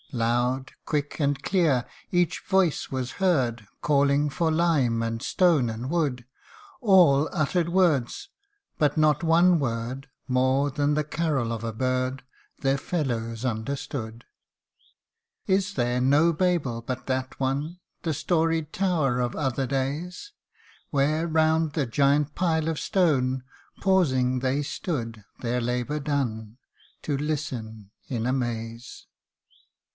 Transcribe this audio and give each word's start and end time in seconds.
Loud, 0.13 0.71
quick, 0.83 1.21
and 1.21 1.41
clear, 1.41 1.85
each 2.11 2.41
voice 2.41 2.89
was 2.89 3.13
heard, 3.13 3.67
Calling 3.81 4.29
for 4.29 4.51
lime, 4.51 5.01
and 5.01 5.21
stone, 5.21 5.69
and 5.69 5.89
wood, 5.89 6.25
All 6.81 7.29
uttered 7.31 7.69
words 7.69 8.27
but 8.77 8.97
not 8.97 9.23
one 9.23 9.57
word; 9.57 10.09
More 10.27 10.69
than 10.69 10.95
the 10.95 11.05
carol 11.05 11.53
of 11.53 11.63
a 11.63 11.71
bird, 11.71 12.23
Their 12.59 12.79
fellows 12.79 13.45
understood. 13.45 14.25
BABEL. 15.47 15.55
Is 15.59 15.73
there 15.75 16.01
no 16.01 16.33
Babel 16.33 16.81
but 16.81 17.05
that 17.05 17.39
one, 17.39 17.79
The 18.01 18.15
storied 18.15 18.73
tower 18.73 19.19
of 19.21 19.35
other 19.35 19.67
days? 19.67 20.33
Where, 20.89 21.25
round 21.27 21.71
the 21.73 21.85
giant 21.85 22.33
pile 22.35 22.67
of 22.67 22.79
stone, 22.79 23.43
Pausing 23.79 24.39
they 24.39 24.63
stood 24.63 25.23
their 25.39 25.61
labour 25.61 25.99
done, 25.99 26.57
To 27.03 27.15
listen 27.15 27.91
in 28.09 28.25
amaze. 28.25 29.05